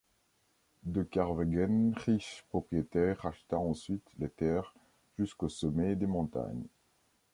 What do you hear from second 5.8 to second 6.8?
des montagnes.